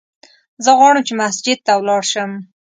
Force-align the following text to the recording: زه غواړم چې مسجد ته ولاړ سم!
زه 0.63 0.71
غواړم 0.79 1.03
چې 1.07 1.13
مسجد 1.21 1.57
ته 1.65 1.71
ولاړ 1.79 2.03
سم! 2.11 2.31